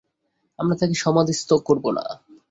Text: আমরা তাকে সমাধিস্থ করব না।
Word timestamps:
আমরা 0.59 0.75
তাকে 0.75 0.95
সমাধিস্থ 0.95 1.49
করব 1.67 1.85
না। 1.91 2.03